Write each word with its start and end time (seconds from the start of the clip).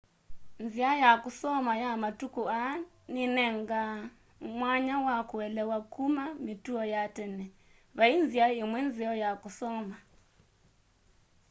nzĩa 0.63 0.91
ya 1.03 1.11
kũsoma 1.23 1.71
ya 1.83 1.91
matũkũ 2.03 2.43
aa 2.61 2.75
nĩnenganaa 3.13 3.97
mwanya 4.57 4.95
wa 5.07 5.17
kũelewa 5.29 5.77
kũma 5.93 6.25
mĩtũo 6.45 6.81
ya 6.93 7.03
tene 7.15 7.45
vaĩ 7.97 8.13
nzĩa 8.23 8.45
ĩmwe 8.61 8.79
nzeo 8.87 9.13
ya 9.23 9.31
kũsoma 9.41 9.97